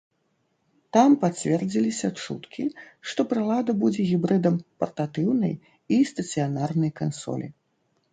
[0.95, 2.65] Там пацвердзіліся чуткі,
[3.11, 5.53] што прылада будзе гібрыдам партатыўнай
[5.99, 7.47] і стацыянарнай кансолі.